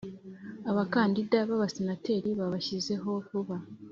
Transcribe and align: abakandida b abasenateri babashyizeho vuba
abakandida 0.71 1.37
b 1.47 1.51
abasenateri 1.57 2.29
babashyizeho 2.39 3.09
vuba 3.27 3.57